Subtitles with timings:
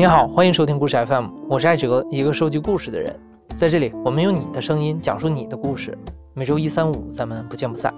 [0.00, 3.14] 你好，欢迎收听故事 FM，我是艾哲，一个收集故事的人。
[3.54, 5.94] 在这里，我们用你的声音讲述你的故事。
[6.32, 7.92] 每周一、三、五，咱们不见不散。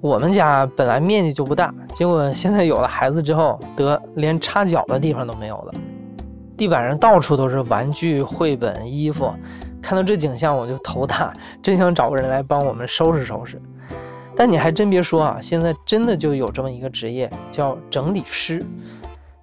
[0.00, 5.74] 我们家本来面积就不大，结果现在有了孩子之后，得连插脚的地方都没有了。
[6.56, 9.32] 地板上到处都是玩具、绘本、衣服，
[9.80, 13.62] 看到这景象我就头大，真想找个人来帮我们收拾收拾。
[14.38, 18.64] 但你还真别说啊，现在真的就有这么一个职业，叫整理师。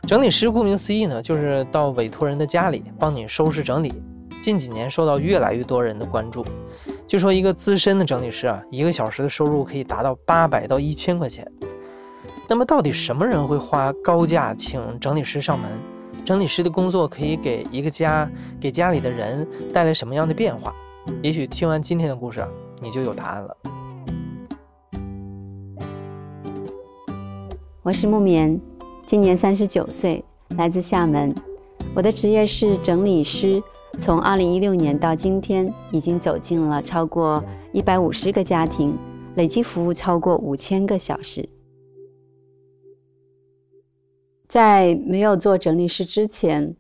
[0.07, 3.93] 整理师顾名思义呢，就是到委托人的家里帮你收拾整理。
[4.41, 6.45] 近几年受到越来越多人的关注。
[7.05, 11.45] 据说一个资深的整理师啊，一个小时的收入可以达到八百到一千块钱。
[12.47, 15.69] 那么到底什么人会花高价请整理师上门？
[16.23, 18.29] 整理师的工作可以给一个家、
[18.61, 20.73] 给家里的人带来什么样的变化？
[21.21, 22.47] 也许听完今天的故事，
[22.81, 23.57] 你就有答案了。
[27.85, 28.59] 我是木棉，
[29.05, 30.25] 今年三十九岁，
[30.57, 31.31] 来自厦门。
[31.95, 33.61] 我的职业是整理师，
[33.99, 38.97] 从二零一六年到今天，已经走进了超过一百五十个家庭，
[39.35, 41.47] 累计服务超过五千个小时。
[44.47, 46.75] 在没有做整理师之前，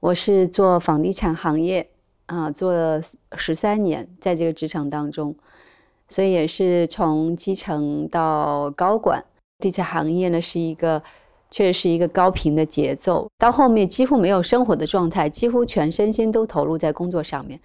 [0.00, 1.90] 我是做房地产行业
[2.24, 3.02] 啊，做了
[3.36, 5.36] 十三年，在这个职场当中，
[6.08, 9.22] 所以也是从基层到高管。
[9.58, 11.02] 地产行业呢是一个，
[11.50, 17.60] 确实是一个高频的节奏，到后面几乎没有生活的状态，几乎全身心都投入在工作上面。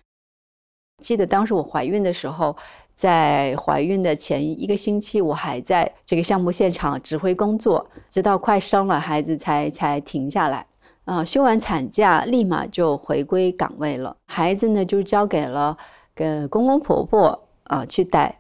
[1.02, 2.56] 记得当时我怀孕的时候，
[2.96, 10.66] 在怀孕的前一个星期，我还在这个项目现场指挥工作，直到快生了孩子才才停下来。
[11.06, 15.78] 啊，休完产假立马就回归岗位了，孩子呢就交给了
[16.16, 18.40] 跟公公婆婆啊去带。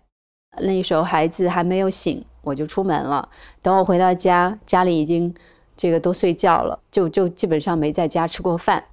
[0.59, 2.23] 那时候孩子还没有醒。
[2.43, 3.27] 我就出门了，
[3.61, 5.33] 等我回到家，家里已经
[5.75, 8.83] 这个都睡觉了，就就基本上没在家吃过饭。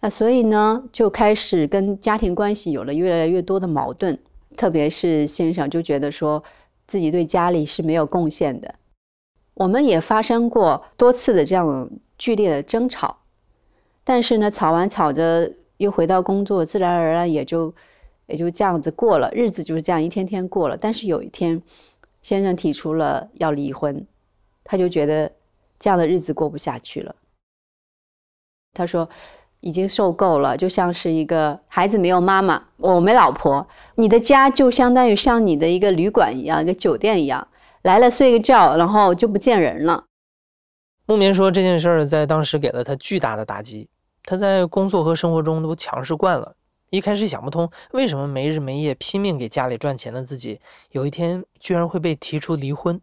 [0.00, 4.16] 那所以呢，就开始跟家庭关系有了越来越多的矛盾，
[4.56, 6.42] 特别是先生就觉得说
[6.86, 8.72] 自己对家里是没有贡献的。
[9.54, 13.18] 我们也发生过多次的这样剧烈的争吵，
[14.04, 17.74] 但是呢，吵完吵着又回到工作，自然而然也就
[18.28, 20.76] 也就这样子过了，日子就是这样一天天过了。
[20.76, 21.60] 但是有一天。
[22.22, 24.06] 先生提出了要离婚，
[24.64, 25.32] 他就觉得
[25.78, 27.14] 这样的日子过不下去了。
[28.74, 29.08] 他说
[29.60, 37.48] 已经受够了，就像是一个孩子没有妈妈，我没老婆，你的家就相当于像你的一个旅馆一样，一个酒店一样，
[37.82, 40.04] 来了睡个觉，然后就不见人了。
[41.06, 43.88] 木棉说这件事儿在当时给了他巨大的打击，
[44.24, 46.54] 他在工作和生活中都强势惯了。
[46.90, 50.60] 一开始想不通，为什么没日没夜拼命给家里赚钱的自己，
[50.90, 53.00] 有一天居然会被提出离婚。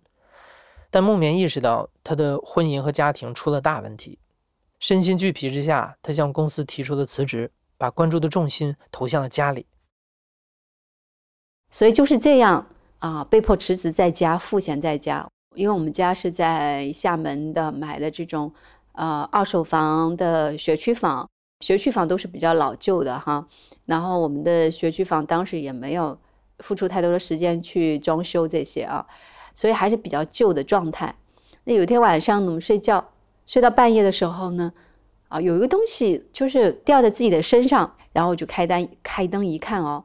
[0.89, 4.17] 但木棉意识到他的婚姻和家庭出了大问题，
[4.79, 9.67] 身心俱疲之下，他向公司提出了辞职，把关注的重心投向了家里。
[11.69, 12.65] 所以就是这样
[12.99, 15.27] 啊，被迫辞职在家，赋闲在家。
[15.53, 18.51] 因为我们家是在厦门的，买的这种
[18.93, 21.29] 呃二手房的学区房。
[21.61, 23.47] 学区房都是比较老旧的哈，
[23.85, 26.17] 然后我们的学区房当时也没有
[26.59, 29.05] 付出太多的时间去装修这些啊，
[29.53, 31.13] 所以还是比较旧的状态。
[31.63, 33.03] 那有一天晚上我们睡觉，
[33.45, 34.71] 睡到半夜的时候呢，
[35.27, 40.03] 啊，有一个东西就是掉在自己的身上，然后我就开灯开灯一看哦，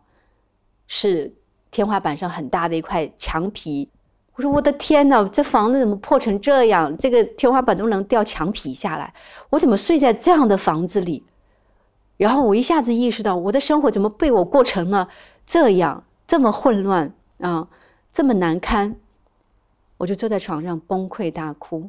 [0.87, 1.33] 是
[1.71, 3.89] 天花板上很大的一块墙皮。
[4.37, 6.97] 我说我的天哪，这房子怎么破成这样？
[6.97, 9.13] 这个天花板都能掉墙皮下来，
[9.51, 11.23] 我怎么睡在这样的房子里？
[12.21, 15.09] 然后我一下子意识到，我的生活怎么被我过成了
[15.47, 17.67] 这样，这么混乱啊，
[18.13, 18.95] 这么难堪，
[19.97, 21.89] 我就坐在床上崩溃大哭。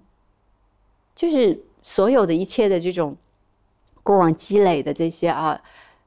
[1.13, 3.17] 就是所有的一切的这种
[4.03, 5.61] 过往积累的这些啊，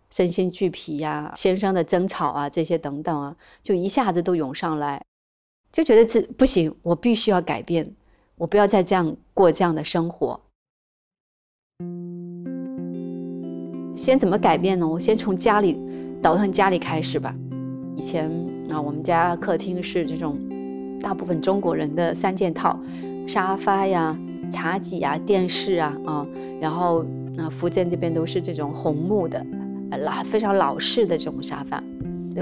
[0.09, 5.04] 身心俱疲呀，先生的争吵啊，这些等等啊，就一下子都涌上来，
[5.71, 7.95] 就觉得这不行，我必须要改变，
[8.37, 10.41] 我不要再这样过这样的生活。
[13.95, 14.87] 先怎么改变呢？
[14.87, 15.81] 我先从家里
[16.21, 17.35] 倒腾家里开始吧。
[17.97, 18.29] 以前
[18.69, 20.37] 啊，我们家客厅是这种
[21.01, 22.79] 大部分中国人的三件套：
[23.27, 24.19] 沙发呀、
[24.51, 26.27] 茶几呀、电视啊啊。
[26.61, 27.05] 然后
[27.35, 29.45] 那福建这边都是这种红木的，
[30.01, 31.83] 老非常老式的这种沙发。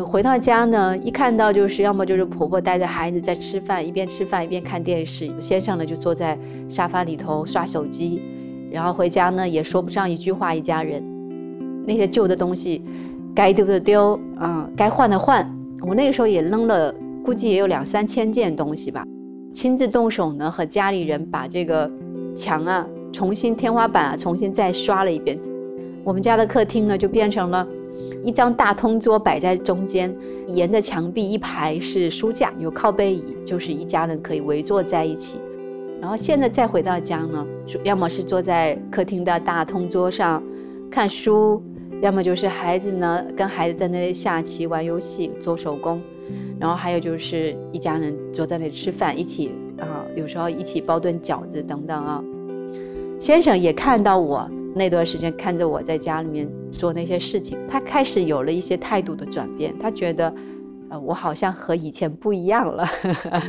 [0.02, 8.22] 回到家呢，一看到就是要么就是婆婆带着孩子在吃饭，一边吃饭一边看电视，先生呢就坐在沙发里头刷手机。
[8.70, 11.11] 然后回家呢也说不上一句话，一家人。
[11.86, 12.82] 那些旧的东西，
[13.34, 15.48] 该丢的丢啊，该换的换。
[15.82, 16.94] 我那个时候也扔了，
[17.24, 19.04] 估计也有两三千件东西吧。
[19.52, 21.90] 亲自动手呢，和家里人把这个
[22.34, 25.38] 墙啊，重新天花板啊，重新再刷了一遍。
[26.04, 27.66] 我们家的客厅呢，就变成了
[28.22, 30.14] 一张大通桌摆在中间，
[30.46, 35.38] 沿着墙壁一排是书架，有靠背椅，就是一家人可以围坐在一起。
[36.00, 37.46] 然后现在再回到家呢，
[37.84, 40.42] 要么是坐在客厅的大通桌上
[40.90, 41.62] 看书，
[42.02, 46.02] 要么就是孩子呢跟孩子在那里下棋、玩游戏、做手工，
[46.58, 52.20] 然后还有就是一家人坐在那里吃饭，一起啊，有时候一起包顿饺子等等啊。
[53.20, 60.34] 先生也看到我那段时间看着我在家里面做那些事情，他开始有了一些态度的转变，他觉得，
[60.90, 62.84] 呃，我好像和以前不一样了。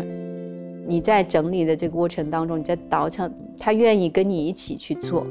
[0.86, 5.26] 你在整理的这个过程当中，你在倒腾，他愿意跟你一起去做。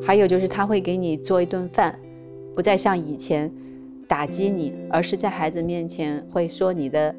[0.00, 1.98] 还有就是他会给你做一顿饭，
[2.54, 3.52] 不再像以前
[4.08, 7.14] 打击你，而是在孩子面前会说你的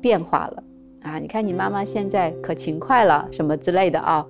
[0.00, 0.64] 变化了
[1.02, 1.18] 啊！
[1.18, 4.26] 你看你妈妈现在可勤快了，什么之类的啊。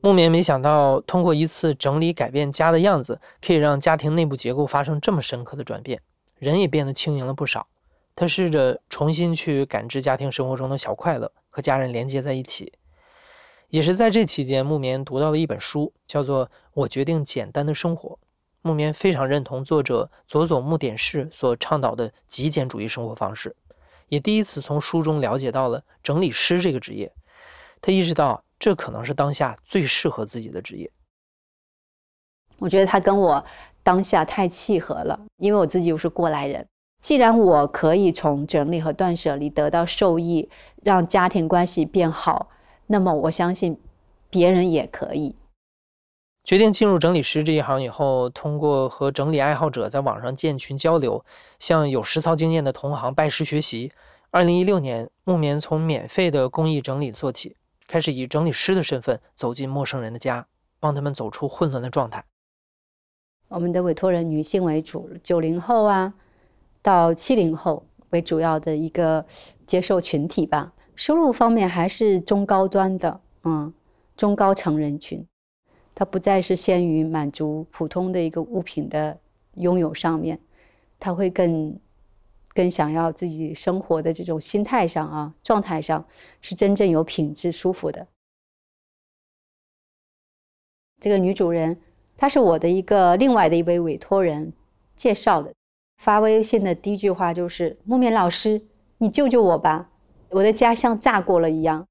[0.00, 6.00] 木棉没想到，通过一次整理改变家的样子，可以让家庭内部结构发生这么深刻的转变，
[6.38, 7.66] 人也变得轻盈了不少。
[8.14, 12.72] 他试着重新去感知家庭生活中的小快乐，和家人连接在一起。
[13.74, 18.10] 也是在这期间，木棉读到了一本书，叫做《我决定简单的生活》。
[18.62, 23.56] 木棉非常认同作者佐佐木典士所倡导的极简主义生活方式，
[24.06, 27.12] 也第一次从书中了解到了整理师这个职业。
[27.82, 30.88] 他意识到，这可能是当下最适合自己的职业。
[32.60, 33.44] 我觉得他跟我
[33.82, 36.64] 当下太契合了，因为我自己又是过来人。
[37.00, 40.48] 既然我可以从整理和断舍离得到受益，
[40.84, 42.50] 让家庭关系变好，
[42.86, 43.78] 那么我相信
[44.30, 45.34] 别人也可以。
[46.42, 51.24] 决定进入整理师这一行以后，通过和整理爱好者在网上建群交流，
[51.58, 53.92] 向有实操经验的同行拜师学习。
[54.30, 60.46] 二零一六年，木棉从免费的公益整理做起，开始以整理师的身份走进陌生人的家，
[60.78, 62.24] 帮他们走出混乱的状态。
[63.48, 66.14] 我们的委托人女性为主，九零后啊。
[66.82, 69.24] 到七零后为主要的一个
[69.64, 73.72] 接受群体吧，收入方面还是中高端的，嗯，
[74.16, 75.26] 中高层人群，
[75.94, 79.18] 它不再是限于满足普通的一个物品的
[79.54, 80.38] 拥有上面，
[80.98, 81.78] 他会更
[82.54, 86.06] 更想要自己生活的这种心态上啊，状态上
[86.40, 88.06] 是真正有品质、舒服的。
[91.00, 91.78] 这个女主人，
[92.16, 94.52] 她是我的一个另外的一位委托人
[94.94, 95.52] 介绍的。
[95.98, 98.62] 发微信的第一句话就是：“木棉老师，
[98.98, 99.90] 你救救我吧，
[100.34, 101.86] 我的家像炸过了一样。”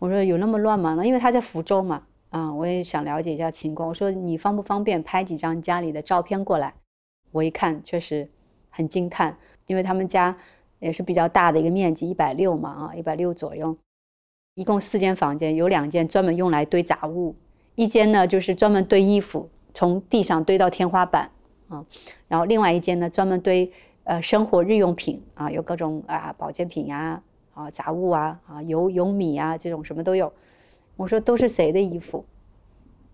[0.00, 3.88] 我说：“有那么乱吗？”那因为他在福州嘛，啊，我也想了解一下情况。
[3.88, 6.74] 我说：“你方不方便拍几张家里的照片过来？”
[7.32, 8.28] 我一看，确实
[8.70, 9.36] 很惊叹，
[9.66, 10.36] 因为他们家
[10.78, 13.76] 也是比较大的一个面积，一百六嘛，啊，一百六左右，
[14.54, 17.36] 一共四间房间，有两间专门用来堆杂物，
[17.76, 21.30] 一间呢就是专门堆衣服，从地上堆到天花板。
[21.68, 21.86] 啊，
[22.26, 23.70] 然后另外一间呢，专门堆
[24.02, 27.22] 呃生活日用品啊，有各种啊保健品呀，
[27.60, 30.32] 啊杂物啊，啊油油米啊这种什么都有。
[30.96, 32.24] 我说都是谁的衣服？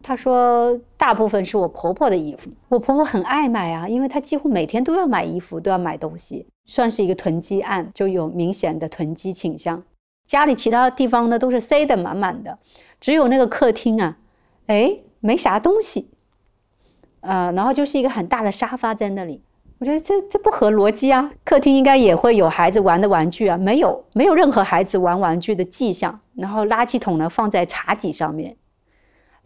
[0.02, 2.50] 他说大部分是我婆婆的衣服。
[2.68, 9.82] 我婆婆很爱买啊，因为她几乎每天都要买衣服，都要买东西，算是一个囤积案，就有明显的囤积倾向。
[10.26, 12.58] 家里其他地方呢都是塞得满满的，
[13.00, 14.18] 只有那个客厅啊，
[14.66, 16.10] 哎没啥东西。
[17.20, 19.42] 呃，然后就是一个很大的沙发在那里，
[19.78, 21.32] 我觉得这这不合逻辑啊。
[21.44, 26.20] 客厅应该也会有孩子玩的玩具啊，没有，没有任何孩子玩玩具的迹象。
[26.34, 28.56] 然后垃圾桶呢放在茶几上面，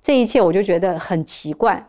[0.03, 1.89] 这一切我就觉得很奇怪。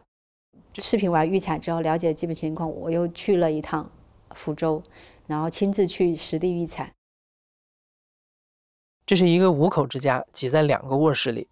[0.77, 3.89] 视频完预产之后，了解基本情况，我又去了一趟
[4.33, 4.81] 福州，
[5.27, 6.89] 然后亲自去实地预产。
[9.05, 11.50] 这是一个五口之家，挤在两个卧室里，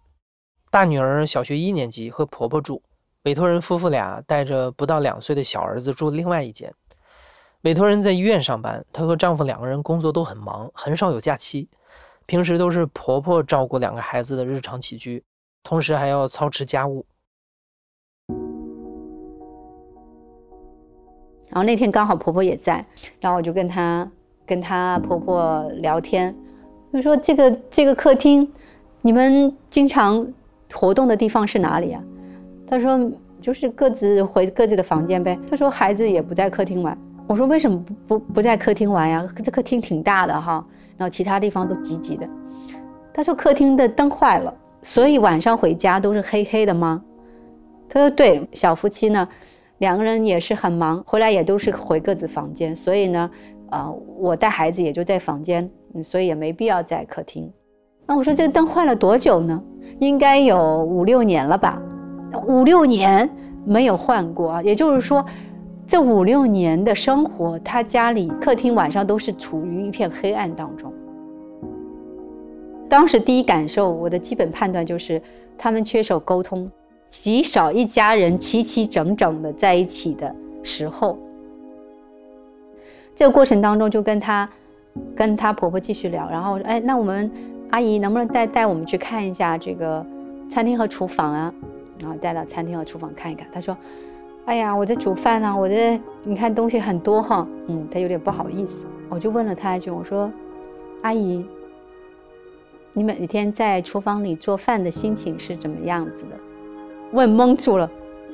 [0.70, 2.82] 大女儿小学一年级和婆婆住。
[3.24, 6.72] 委托人夫妇俩带着不到两岁的小儿子住另外一间。
[7.62, 11.68] 委托人在医院上班，她和丈夫两个人工作都很忙，很少有假期。
[12.24, 15.22] 平时都是婆婆照顾两个孩子的日常起居，
[15.62, 17.04] 同时还要操持家务。
[21.48, 22.84] 然后那天刚好婆婆也在，
[23.20, 24.08] 然后我就跟她
[24.46, 26.34] 跟她婆婆聊天，
[26.92, 28.50] 就说这个这个客厅，
[29.02, 30.26] 你们经常
[30.72, 32.02] 活动的地方是哪里啊？
[32.66, 36.96] 他说：“就是各自回各自的房间呗。”他说：“孩子也不在客厅玩。”
[37.30, 39.24] 我说：“为什么不不不在客厅玩呀？
[39.36, 40.54] 这客厅挺大的哈，
[40.96, 42.28] 然后其他地方都挤挤的。”
[43.14, 47.00] 他说：“客厅的灯坏了，所以晚上回家都是黑黑的吗？”
[47.88, 49.28] 他说：“对，小夫妻呢，
[49.78, 53.30] 两个人也是很忙，回来也都是回各自房间，所以呢，
[53.70, 55.70] 呃，我带孩子也就在房间，
[56.02, 57.48] 所以也没必要在客厅。”
[58.06, 59.62] 那我说这个灯坏了多久呢？
[60.00, 61.80] 应该有五六年了吧？
[62.48, 63.30] 五六年
[63.64, 65.24] 没有换过，也就是说，
[65.90, 70.94] 这五六年的生活，他家里客厅晚上都是处于一片黑暗当中。
[72.88, 75.20] 当时第一感受，我的基本判断就是，
[75.58, 76.70] 他们缺少沟通，
[77.08, 80.32] 极少一家人齐齐整整的在一起的
[80.62, 81.18] 时候。
[83.12, 84.48] 这个过程当中，就跟他，
[85.16, 87.28] 跟他婆婆继续聊，然后说：“哎，那我们
[87.70, 90.06] 阿姨能不能带带我们去看一下这个
[90.48, 91.52] 餐厅和厨房啊？”
[91.98, 93.44] 然后带到餐厅和厨房看一看。
[93.50, 93.76] 他说
[94.46, 98.86] ：“哎呀，我在煮饭呢，我这你看东西很多哈。”嗯，他有点不好意思。
[99.08, 100.30] 我就问了他一句：“我说，
[101.02, 101.44] 阿姨。”
[102.92, 106.36] 你每天在厨房里做饭的心情是怎么样子的？
[107.12, 107.88] 问懵住了，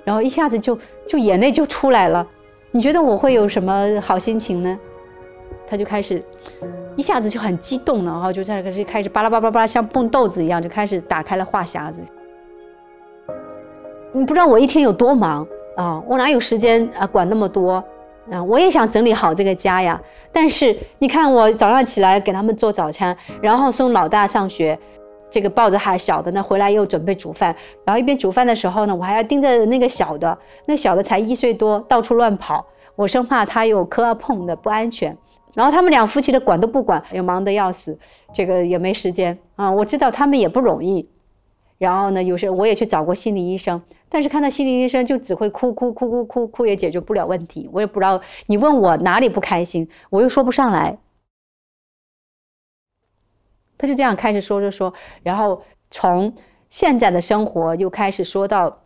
[0.04, 2.26] 然后一下子就就眼泪就出来了。
[2.70, 4.78] 你觉得我会有什么好心情呢？
[5.66, 6.22] 他就开始
[6.96, 12.00] 一下子就很激动了，然后就在开始开始巴拉巴拉巴拉像蹦豆子一样，就开始打开了话匣子。
[14.12, 17.82] 你不知道我一天有多忙啊，我哪有时间啊管那么多？
[18.32, 20.00] 啊，我也想整理好这个家呀，
[20.32, 24.76] 但是你看我早上起来给他们做早餐，然后送老大上学，
[25.30, 27.54] 这个抱着还小的呢，回来又准备煮饭，
[27.84, 32.66] 然后一边煮饭的时候呢，我还要盯着那个小的，那小的才一岁多，到处乱跑，
[32.96, 35.16] 我生怕他有磕碰的不安全。
[35.54, 37.96] 然后他们两夫妻的管都不管，又忙得要死，
[38.32, 39.70] 这个也没时间啊。
[39.70, 41.08] 我知道他们也不容易。
[41.78, 47.68] 然后呢，有时我也去找过心理医生，但是看到心理医生就只会哭哭哭哭哭哭，也解决不了问题。
[47.72, 50.96] 我也不知道你问我哪里不开心，我又说不上来。
[53.78, 54.92] 他就这样开始说着说，
[55.22, 56.32] 然后从
[56.70, 58.84] 现在的生活又开始说到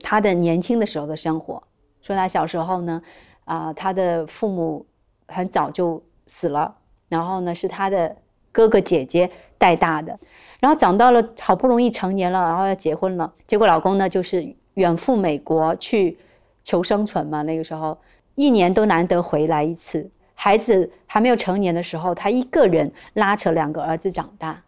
[0.00, 1.60] 他的年轻的时候的生活，
[2.00, 3.02] 说他小时候呢，
[3.44, 4.86] 啊，他的父母
[5.26, 6.76] 很早就死了，
[7.08, 8.16] 然后呢是他的
[8.52, 9.28] 哥哥姐姐
[9.58, 10.16] 带大的。
[10.64, 14.42] 然后长到了好不容易成年了，然后要结婚了，结果老公呢就是
[14.76, 16.16] 远赴美国去
[16.62, 17.42] 求生存嘛。
[17.42, 17.94] 那个时候
[18.34, 24.58] 一年都难得回来一次，孩子还没有成年的时候，他一个人拉扯两个儿子长大，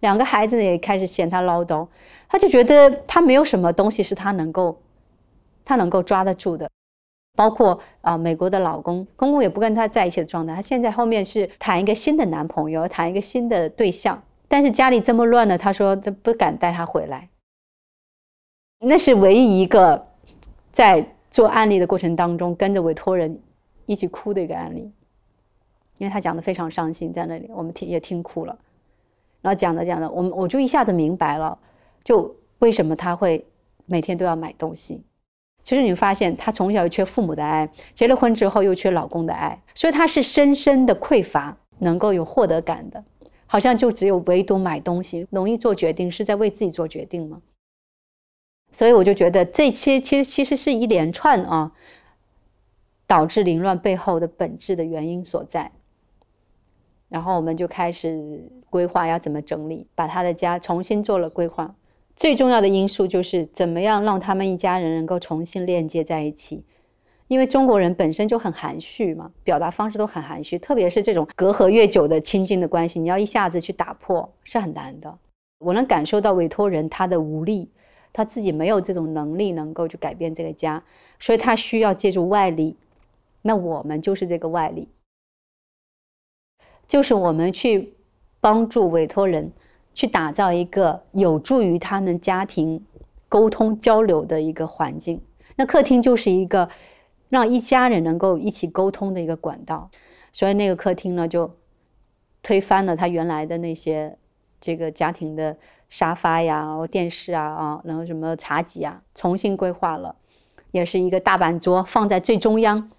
[0.00, 1.86] 两个孩子也开始嫌他唠叨，
[2.28, 4.76] 他就觉得他没有什么东西是他能够
[5.64, 6.68] 他能够抓得住的，
[7.36, 14.20] 包括啊美国的老公，公公也不跟他在一起的状态，他现在后面是谈一个新的男朋友，谈一个新的对象。
[14.54, 17.28] 但是家里这么乱呢，他说他不敢带他回来。
[18.78, 20.06] 那是唯一一个
[20.70, 23.36] 在做案例的过程当中跟着委托人
[23.86, 24.82] 一起哭的一个案例，
[25.98, 28.56] 因为他讲的非常伤心，在那里我们听也听哭了。
[29.42, 31.58] 然后讲着讲着，我们我就一下子明白了，
[32.04, 33.44] 就为什么他会
[33.86, 35.02] 每天都要买东西。
[35.64, 43.02] 其实你发现他从小缺父母的爱，结了婚之后又缺老公的爱，所以他是深深的匮乏，能够有获得感的。
[43.54, 47.40] 好像就只有唯独买东西容易做决定，是在为自己做决定吗？
[48.72, 51.70] 所以我就觉得这些其实其实是一连串啊，
[53.06, 55.70] 导致凌乱背后的本质的原因所在。
[57.08, 61.76] 然后我们就开始规划要怎么整理，把他的家重新做了规划。
[62.16, 66.64] 最重要的因素就是怎么样让他们一家人能够重新链接在一起。
[67.28, 75.18] 因为中国人本身就很含蓄嘛，表达方式都很含蓄，特别是这种隔阂越久的亲近的关系，你要一下子去打破是很难的。
[75.58, 77.70] 我能感受到委托人他的无力，
[78.12, 80.82] 他自己没有这种能力能够去改变这个家，
[81.18, 82.76] 所以他需要借助外力。
[83.40, 84.86] 那我们就是这个外力，
[86.86, 87.94] 就是我们去
[88.38, 89.50] 帮助委托人
[89.94, 92.84] 去打造一个有助于他们家庭
[93.30, 95.18] 沟通交流的一个环境。
[95.56, 96.68] 那客厅就是一个。
[97.28, 99.90] 让一家人能够一起沟通的一个管道，
[100.30, 101.56] 所以那个客厅呢，就
[102.42, 104.16] 推翻了他原来的那些
[104.60, 105.56] 这个家庭的
[105.88, 110.14] 沙发呀、然后电视啊啊，然后什么茶几啊，重新规划了，
[110.70, 112.90] 也是一个大板桌放在最中央，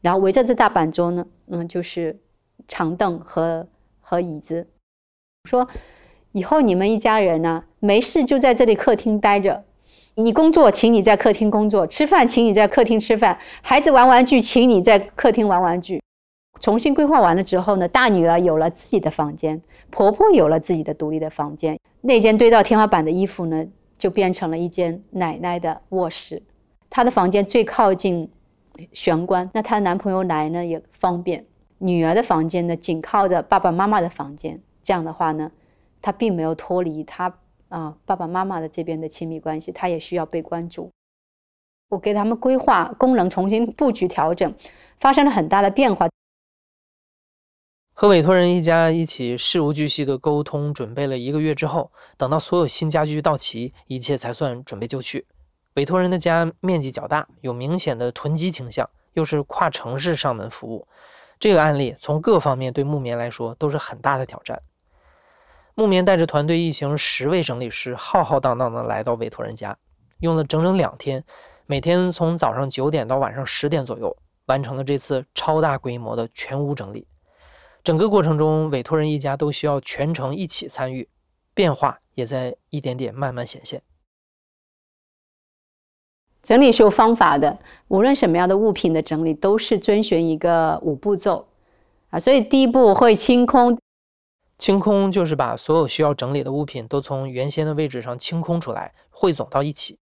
[0.00, 2.20] 然后围着这大板桌呢，嗯，就是
[2.66, 3.68] 长凳和
[4.00, 4.68] 和椅子。
[5.44, 5.68] 说
[6.30, 9.64] 以后你们一家人呢，没事就在这里客厅待着。
[10.14, 16.02] 你工作，请你在客厅工作；吃饭，请你在客厅吃饭；孩子玩玩具，请你在客厅玩玩具。
[16.60, 21.78] 重新规划完了之后呢，大女儿有了自己的房间，婆婆有了自己的独立的房间。
[22.02, 23.64] 那间堆到天花板的衣服呢，
[23.96, 26.42] 就变成了一间奶奶的卧室。
[26.90, 28.30] 她的房间最靠近
[28.92, 31.42] 玄关，那她男朋友来呢也方便。
[31.78, 34.60] 女儿的房间呢，紧靠着爸爸妈妈的房间。
[34.82, 35.50] 这样的话呢，
[36.02, 37.34] 她并没有脱离她。
[37.72, 40.90] 啊，爸爸妈妈的这边的亲密关系，他也需要被关注。
[41.88, 44.54] 我给他们规划功能，重新布局调整，
[45.00, 46.06] 发生了很大的变化。
[47.94, 55.26] 和委托人一家一起事无巨细的沟通，准备了一个月之后，等到所有新家具到齐，一切才算准备就绪。
[55.74, 60.86] 委托人的家面积较大，有明显的囤积倾向，又是跨城市上门服务，
[61.38, 64.60] 这个案例从各方面对木棉来说都是很大的挑战。
[65.74, 69.76] 木棉带着团队一行十位整理师，浩浩荡荡地来到委托人家，
[70.20, 71.24] 用了整整两天，
[71.66, 74.14] 每天从早上九点到晚上十点左右，
[74.46, 77.06] 完成了这次超大规模的全屋整理。
[77.82, 81.08] 整个过程中，委托人一家都需要全程一起参与，
[81.54, 83.80] 变化也在一点点慢慢显现。
[86.42, 91.46] 整理是有方法的，无论什么样的物品的整理，都是遵循一个五步骤
[92.10, 92.20] 啊。
[92.20, 93.78] 所以第一步会清空，
[94.62, 99.98] 清空就是把所有需要整理的物品都从原先的位置上清空出来，汇总到一起。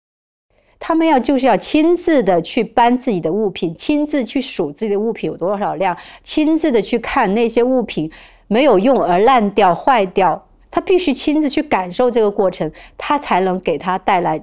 [0.80, 8.10] 他们要就是要亲自的去搬自己的物品，亲自去数自己的物品有多少量，亲自的去看那些物品
[8.48, 14.42] 没有用而烂掉、坏掉，他必须亲自去感受这个过程，他才能给他带来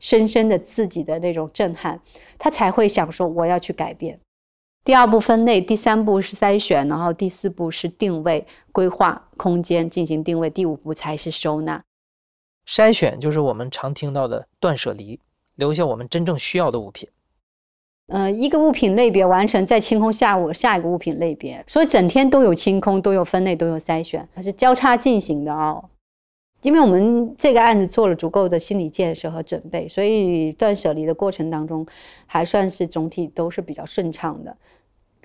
[0.00, 2.00] 深深的自己的那种震撼，
[2.38, 4.18] 他才会想说我要去改变。
[4.84, 11.82] 第二步分类，第三步是筛选，然后第四步是定位、规划空间进行定位，第五步才是收纳。
[12.68, 15.18] 筛选就是我们常听到的断舍离。
[15.56, 17.08] 留下我们真正需要的物品。
[18.08, 25.88] 呃，一个物品类别完成，再清空下午下一个物品类别，所以整天都有清空，都有分类，都有筛选，它是交叉进行的哦。
[26.64, 31.86] 因为我们这个案子做了足够的心理建设和准备，所以断舍离的过程当中
[32.24, 34.56] 还算是总体都是比较顺畅的。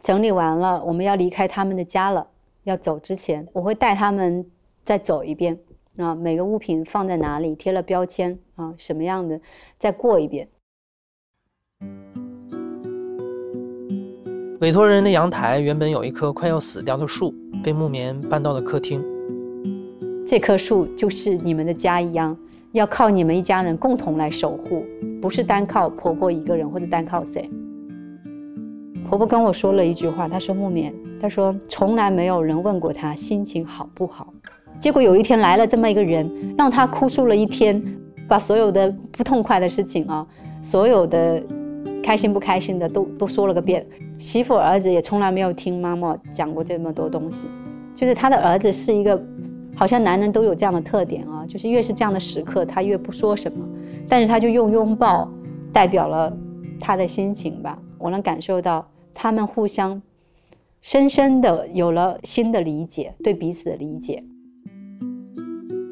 [0.01, 2.27] 整理完了，我们要离开他们的家了，
[2.65, 4.45] 要走之前，我会带他们
[4.83, 5.57] 再走一遍。
[5.95, 9.39] 啊，每个物品放在哪里，贴了标签啊，什么样的，
[9.77, 10.45] 再过一遍。
[14.59, 19.01] 委托人的阳台原本有一棵快要死掉的树，被木棉搬到了客厅。
[20.29, 22.37] 这棵树就是你们的家一样，
[22.73, 24.85] 要靠你们一家人共同来守护，
[25.19, 27.49] 不是单靠婆婆一个人或者单靠谁。
[29.07, 34.31] 婆婆跟我说了一句话，她说：“木棉，她说从来没有人问过她心情好不好。”
[34.77, 37.83] 结果有一天来了这么一个人，让她哭出了一天，
[38.27, 40.23] 把所有的不痛快的事情啊，
[40.61, 41.43] 所有的
[42.03, 43.83] 开心不开心的都都说了个遍。
[44.15, 47.47] 媳妇儿子也从来没有听妈妈讲过这么多东西，
[47.95, 49.19] 就是他的儿子是一个，
[49.79, 53.65] 好像男人都有这样的特点啊，就是越是这样的时刻，他越不说什么，
[54.09, 55.31] 但是他就用拥抱
[55.71, 56.37] 代表了
[56.77, 57.79] 他的心情吧。
[57.97, 60.01] 我能感受到他们互相
[60.81, 64.21] 深深的有了新的理解，对彼此的理解。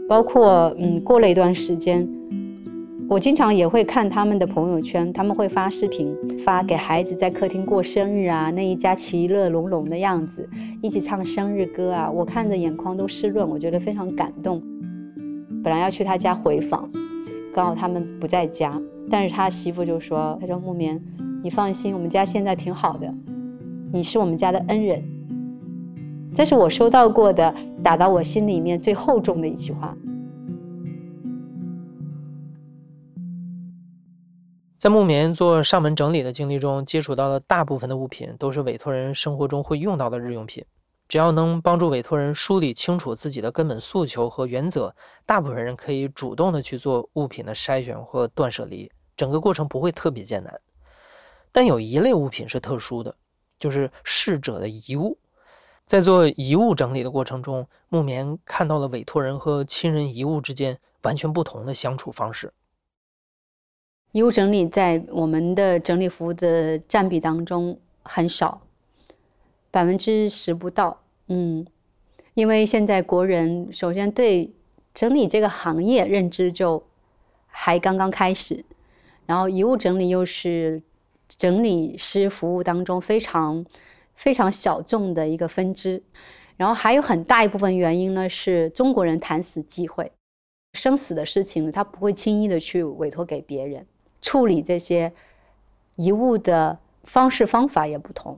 [0.10, 2.06] 包括嗯，过了一段时间，
[3.10, 10.48] 我经常也会看他们的朋友圈，他们会发视频，发给孩子在客厅过生日啊，那一家其乐融融的样子，
[10.82, 14.62] 一起唱生日歌啊，我看着眼眶都湿润，我觉得非常感动。
[15.64, 16.90] 本来要去他家回访，
[17.54, 18.78] 刚好他们不在家，
[19.10, 21.02] 但是他媳妇就说：“他说木棉，
[21.42, 23.14] 你放心，我们家现在挺好的，
[23.94, 25.02] 你是我们家的恩人。”
[26.36, 29.96] 这是我收到过的，打到我心里面最厚重的一句话。
[34.78, 40.64] 在木棉做上门整理的经历中，接触到的大部分的物品都是委托人生活中会用到的日用品。
[41.08, 44.94] 只要能帮助委托人梳理清楚自己的根本诉求和原则，
[45.26, 50.62] 大部分人可以主动的去做物品的筛选或断舍离，整个过程不会特别艰难。
[51.52, 53.16] 但有一类物品是特殊的，
[53.60, 55.18] 就是逝者的遗物。
[55.86, 62.54] 在做遗物整理的过程中，木棉看到了委托人和亲人遗物之间完全不同的相处方式。
[64.18, 68.62] 遗物整理在我们的整理服务的占比当中很少，
[69.70, 71.04] 百分之十不到。
[71.28, 71.64] 嗯，
[72.34, 74.52] 因为现在国人首先对
[74.92, 76.84] 整理这个行业认知就
[77.46, 78.66] 还刚刚开始，
[79.28, 80.82] 然后遗物整理又是
[81.28, 83.64] 整理师服务当中非常。
[84.16, 86.02] 非常小众的一个分支，
[86.56, 90.12] 然后还有很大一部分原因呢，是中国人谈死忌讳，
[90.74, 93.86] 生死的事情，他不会轻易的去委托给别人
[94.28, 95.14] 处理这些
[95.96, 98.38] 遗物的方式方法也不同，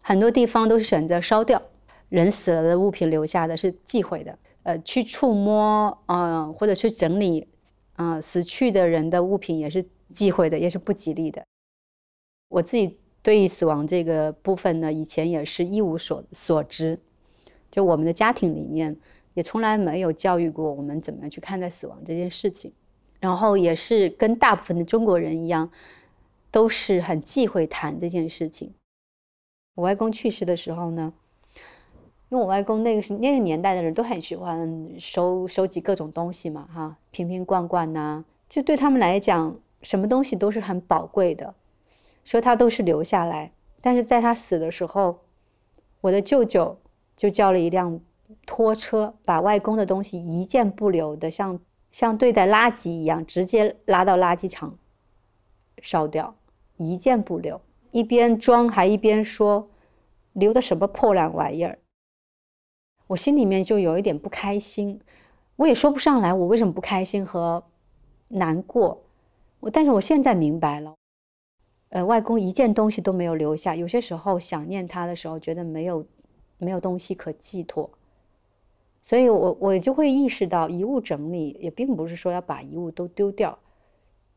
[0.00, 1.60] 很多地方都是选择烧掉，
[2.08, 7.48] 人死了的物品留下的是忌讳的，呃，去触摸嗯或者去整理
[7.96, 11.44] 嗯死去的人的物品也是忌讳的，也是不吉利的，
[12.48, 12.96] 我自己。
[13.24, 17.00] 对于死亡这个部分呢，以前也是一无所所知，
[17.70, 18.94] 就我们的家庭里面
[19.32, 22.70] 也从来没有教育过我们怎么样去看待死亡这件事情，
[23.24, 25.70] 然后也是跟大部分的中国人一样，
[26.50, 28.74] 都是很忌讳谈这件事情。
[29.76, 31.10] 我外公去世的时候呢，
[32.28, 41.54] 因为我外公那个是那个年代的人都很喜欢收收集各种东西嘛，哈，瓶瓶罐罐呐，就对他们来讲，什么东西都是很宝贵的，
[42.24, 43.52] 说他都是留下来。
[43.80, 45.20] 但是在他死的时候，
[46.02, 46.78] 我的舅舅
[47.16, 47.98] 就叫了一辆
[48.44, 51.58] 拖车，把外公的东西一件不留的，像
[51.94, 54.76] 像对待垃圾一样，直接拉到垃圾场
[55.80, 56.34] 烧掉，
[56.76, 57.60] 一件不留。
[57.92, 59.70] 一边装还一边说
[60.34, 61.78] ：“留的什么破烂玩意儿。”
[63.06, 65.00] 我心里面就有一点不开心，
[65.54, 67.62] 我也说不上来我为什么不开心和
[68.26, 69.04] 难过。
[69.60, 70.96] 我但是我现在明白了，
[71.90, 73.76] 呃，外公一件东西都没有留下。
[73.76, 76.04] 有些时候想念他的时候，觉得没有
[76.58, 77.88] 没有东西可寄托，
[79.04, 83.58] 所以我我就会意识到，遗物整理也并不是说要把遗物都丢掉，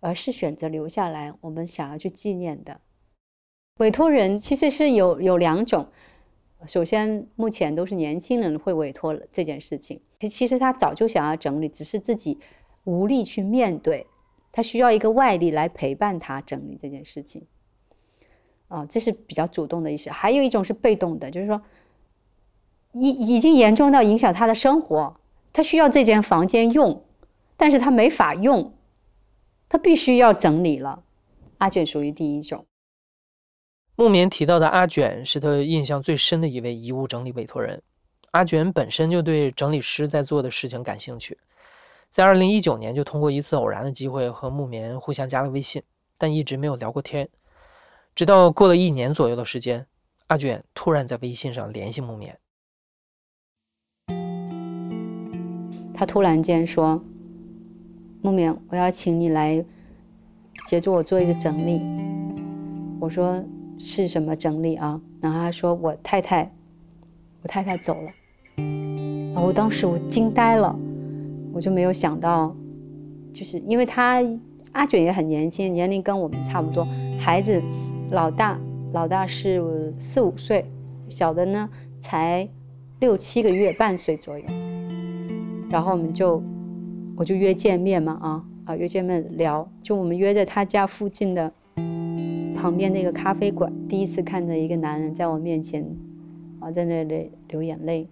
[0.02, 2.82] 而是选择留下来我们想要去纪念的。
[3.78, 5.88] 委托人其实是有有两种。
[6.66, 10.02] 首先，目前都是年轻人会委托这件事情。
[10.20, 12.38] 其实他早就想要整理，只是自己
[12.84, 14.06] 无力去面对，
[14.52, 17.46] 他需要一个外力来陪伴他整理这件事情。
[18.68, 20.10] 啊，这是比较主动的意识。
[20.10, 21.62] 还有一种是被动的，就是说，
[23.00, 25.16] 已已经严重到影响他的生活，
[25.52, 27.04] 他需要这间房间用，
[27.56, 28.74] 但是他没法用，
[29.70, 31.04] 他必须要整理了。
[31.60, 32.66] 阿卷属于第一种。
[33.96, 37.82] 木棉提到的阿卷是他印象最深的一位遗物整理委托人。
[38.32, 41.38] 阿卷本身就对整理师在做的事情感兴趣，
[42.10, 45.82] 在二零一九年就通过一次偶然的机会和木棉互相加了微信，
[46.18, 47.28] 但一直没有聊过天。
[48.14, 49.88] 直到过了一年左右的时间，
[50.28, 52.38] 阿卷突然在微信上联系木棉。
[55.98, 57.02] 他突然间说
[58.22, 59.66] ：“木棉，我要请你来
[60.68, 61.82] 协助我做一个整理。”
[63.02, 63.44] 我说。
[63.80, 65.00] 是什么整理啊？
[65.22, 66.52] 然后他说我太太，
[67.44, 68.12] 我太太走了。
[68.56, 70.76] 然后我当时我惊呆了，
[71.54, 72.56] 我就没有想到，
[73.32, 74.20] 就是因为他
[74.72, 76.88] 阿卷也很年轻，年龄跟我们差不多。
[77.20, 77.62] 孩子
[78.10, 78.60] 老大
[78.94, 80.66] 老大是四五岁，
[81.08, 82.50] 小的呢才
[83.00, 84.46] 六七个月半岁左右。
[85.70, 86.42] 然后我们就
[87.16, 91.52] 我就约见面嘛啊啊约见面聊，就我们约在他家附近的。
[92.60, 95.86] 旁边那个咖啡馆，第一次看着一个男人在我面前，
[96.60, 98.10] 啊，在那里流眼泪，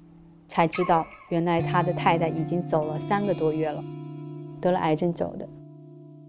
[0.47, 3.83] 才知道原来他的太太已经走了三个多月了，
[4.61, 5.49] 得了癌症走的。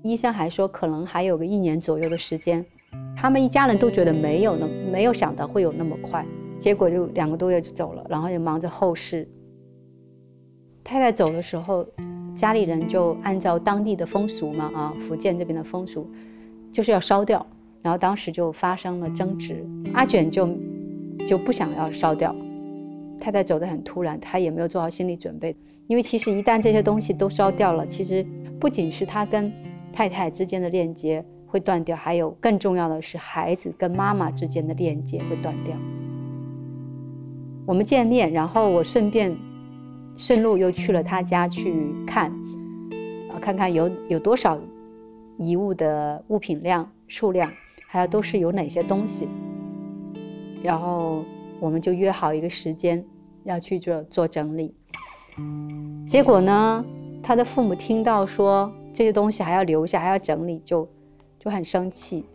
[0.02, 2.64] 医生还说可能还有个一年左右的时间。
[3.14, 6.24] 他们一家人都觉得没有那没有想到会有那么快，
[6.58, 9.28] 结果就两个多月就走了，然后也忙着后事。
[10.86, 11.84] 太太走的时候，
[12.32, 16.08] 家里人就按照当地的风俗嘛，啊，福建这边的风俗，
[16.70, 17.44] 就是要烧掉。
[17.82, 20.48] 然后当时就发生了争执，阿卷就
[21.26, 22.32] 就不想要烧掉，
[23.18, 25.56] 太太走得很突然，他也没有做好心理准备，
[25.88, 28.24] 因为其实一旦这些东西都烧掉了，其实
[28.60, 29.52] 不仅是他跟
[29.92, 35.76] 太太之间的链接会断掉，还有更重要的是孩子跟妈妈之间的链接会断掉。
[37.66, 39.36] 我们见面，然后我顺便
[40.16, 42.30] 顺路又去了他家去看，
[43.30, 44.58] 啊，看看有有多少
[45.38, 47.50] 遗物的物品量数量。
[47.88, 49.28] 还有都是有哪些东西，
[50.60, 51.24] 然后
[51.60, 53.02] 我们就约好一个时间
[53.44, 54.74] 要去做做整理。
[56.06, 56.84] 结果呢，
[57.22, 60.86] 他的父母听到说这些东西还要留下，还要整理，就
[61.38, 62.26] 就很生气。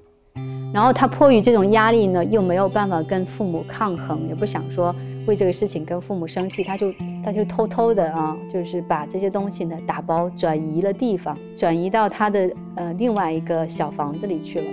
[0.73, 4.95] 然后他迫于这种压力呢，又没有办法跟父母抗衡，也不想说
[5.27, 14.67] 为这个事情跟父母生气，他就他就偷偷的啊，就是把这些东西呢打包转移了地方，转移到他的呃另外一个小房子里去了。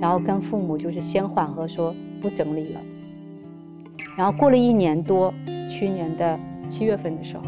[0.00, 2.80] 然后跟父母就是先缓和，说不整理了。
[4.16, 5.34] 然后过了一年多，
[5.68, 7.42] 去年的七月份的时候，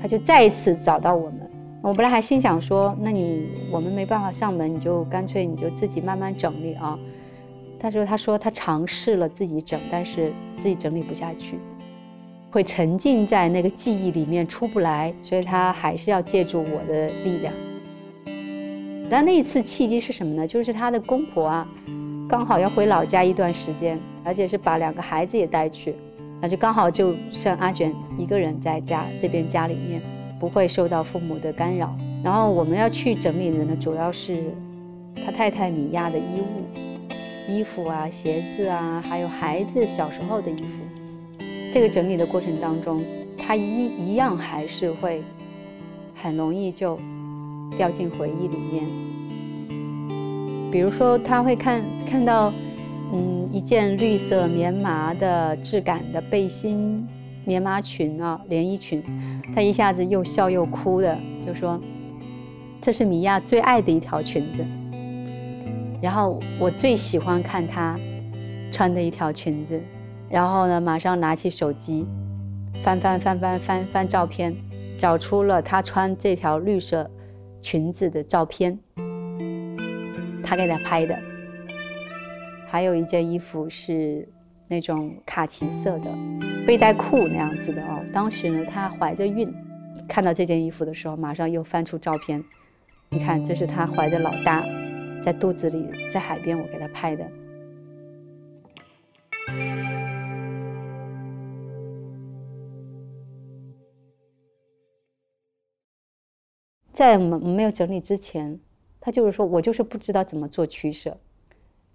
[0.00, 1.45] 他就再一次找到我们。
[1.86, 6.98] 我本来还心想说，那你我们没办法上门，你就干脆你就自己慢慢整理啊。
[7.78, 11.60] 他说他说他尝试了自己整，但是自己整理不下去，
[12.50, 17.54] 会沉浸在那个记忆里面出不来，所以他还是要借助我的力量。
[19.08, 20.44] 但那一次契机是什么呢？
[20.44, 21.68] 就是他的公婆啊，
[22.28, 25.94] 刚好要回老家一段时间，而且是把两个孩子也带去，
[26.40, 30.02] 那就刚好就剩阿卷一个人在家这边家里面，
[30.38, 31.96] 不会受到父母的干扰。
[32.22, 34.52] 然后我们要去整理的呢，主要是
[35.24, 40.82] 他太太米娅的衣物、衣服啊、鞋子啊，还有孩子小时候的衣服。
[41.72, 43.04] 这个整理的过程当中，
[43.36, 45.22] 他一一样还是会
[46.14, 46.98] 很容易就。
[47.76, 48.86] 掉进回忆里面，
[50.70, 52.52] 比如说他会看看到
[53.12, 57.04] 嗯，一件绿色棉麻的质感的背心
[57.46, 59.02] 棉麻裙啊，连衣裙，
[59.54, 61.80] 她一下子又笑又哭的，就说
[62.82, 64.66] ：“这是米娅最爱的一条裙子。”
[66.02, 67.98] 然后我最喜欢看她
[68.70, 69.80] 穿的一条裙子，
[70.28, 72.04] 然后呢，马上拿起手机，
[72.82, 74.54] 翻翻翻翻翻翻照片，
[74.98, 77.08] 找出了她穿这条绿色
[77.60, 78.76] 裙子的照片，
[80.42, 81.16] 他给她拍的。
[82.66, 84.28] 还有一件衣服是
[84.68, 86.12] 那种卡其色的
[86.66, 88.04] 背带裤那样子的哦。
[88.12, 89.52] 当时呢，她怀着孕，
[90.08, 92.42] 看到这件衣服的时候，马上又翻出照片，
[93.10, 94.64] 你看，这是她怀着老大。
[95.22, 97.28] 在肚子里，在海边，我给他拍的。
[106.92, 108.60] 在我们没有整理之前，
[109.00, 111.18] 他就是说我就是不知道怎么做取舍，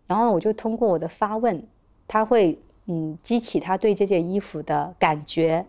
[0.08, 1.66] 然后我就通过我的发问，
[2.12, 5.65] 他会嗯激起他对这件衣服的感觉。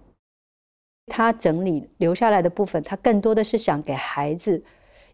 [1.06, 4.60] 他整理留下来的部分，他更多的是想给孩子，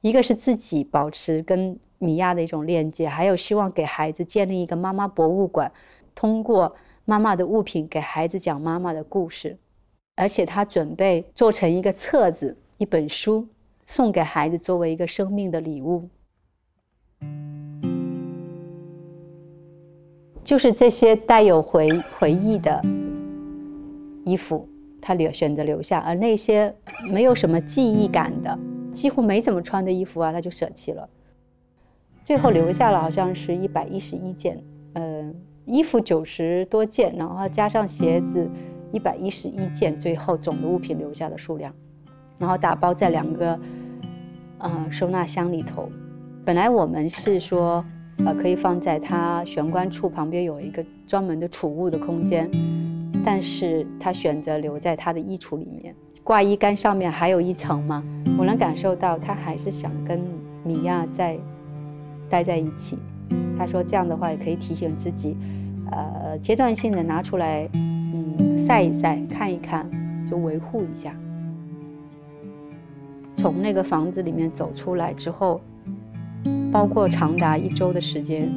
[0.01, 1.79] 一个是自己保持跟。
[2.01, 5.69] 米娅的一种链接，还有希望给孩子建立一个妈妈博物馆，
[6.15, 6.73] 通过
[7.05, 9.59] 妈妈的物品给孩子讲妈妈的故事，
[10.15, 13.49] 而且他准备做成一个册子、一本书，
[13.85, 16.09] 送给孩子作为一个生命的礼物。
[20.49, 21.87] 就是这些带有回
[22.19, 22.81] 回忆的
[24.25, 24.67] 衣服，
[24.99, 26.75] 他留选择留下，而那些
[27.13, 28.59] 没有什么记忆感的、
[28.91, 31.07] 几乎没怎么穿的衣服啊，他就舍弃了。
[32.25, 34.59] 最后留下了好像是一百一十一件，
[34.95, 35.31] 呃，
[35.67, 38.49] 衣服九十多件，然后加上鞋子
[38.91, 41.71] 一百一十一件，最后总的物品留下的数量，
[42.39, 43.61] 然后打包在两个
[44.57, 45.91] 呃收纳箱里头。
[46.43, 47.85] 本来我们是说，
[48.25, 52.51] 呃，可以放在它玄关处旁边有一个专门的储物的空间，
[53.25, 55.95] 但是他选择留在他的衣橱里面。
[56.23, 58.05] 挂衣杆上面还有一层嘛，
[58.39, 60.21] 我能感受到他还是想跟
[60.65, 61.39] 米娅在。
[62.31, 62.99] 待在一起，
[63.57, 65.35] 他说这样的话也可以提醒自己，
[65.91, 69.89] 呃，阶段性的拿出来，嗯，晒一晒，看一看，
[70.27, 71.17] 就维护一下。
[73.35, 75.59] 从那个房子里面走出来之后，
[76.71, 78.53] 包括长达一周的时间，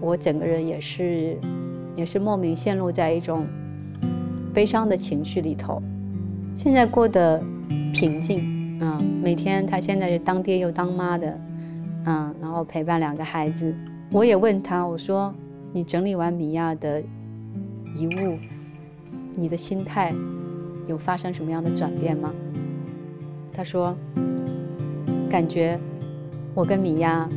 [0.00, 1.36] 我整个人也是，
[1.94, 3.46] 也是莫名陷入在一种
[4.54, 5.82] 悲伤的情绪里头。
[6.56, 7.42] 现在过得
[7.92, 11.38] 平静，啊，每天他现在是当爹又当妈的。
[12.04, 13.72] 嗯，然后陪伴两个孩子，
[14.10, 15.32] 我也问他，我说
[15.72, 17.00] ：“你整理完米娅的
[17.94, 18.36] 遗物，
[19.36, 20.12] 你的心态
[20.88, 22.32] 有发生什么样的转变吗？”
[23.54, 23.96] 他说
[25.30, 25.78] ：“感觉
[26.54, 27.28] 我跟米娅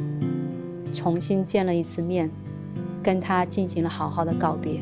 [0.92, 2.30] 重新见了一次面，
[3.02, 4.82] 跟她进行了好好的告别。”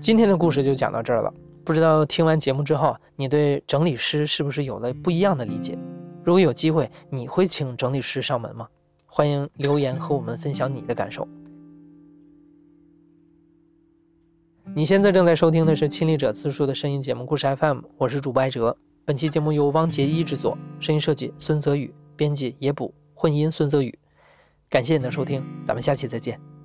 [0.00, 1.34] 今天的故事就讲到这儿了。
[1.66, 5.76] 不知道听完节目之后，你对整理师是不是有了不一样的理解？
[6.22, 8.68] 如果有机会，你会请整理师上门吗？
[9.04, 11.26] 欢迎留言和我们分享你的感受。
[14.76, 18.76] 你现在正在收听的是亲历者自述的声音节目故事 FM，我是主播艾哲。
[19.04, 23.92] 本期节目由汪杰一制作，声音设计孙泽宇，编辑野捕，混音孙泽宇。
[24.70, 26.55] 感谢你的收听，咱们下期再见。